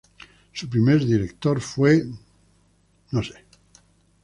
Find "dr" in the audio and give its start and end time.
3.11-3.37